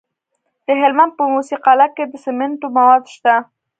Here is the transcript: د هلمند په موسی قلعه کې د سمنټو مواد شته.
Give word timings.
د 0.67 0.67
هلمند 0.81 1.11
په 1.17 1.23
موسی 1.33 1.55
قلعه 1.65 1.89
کې 1.95 2.03
د 2.07 2.13
سمنټو 2.25 2.67
مواد 2.75 3.03
شته. 3.15 3.35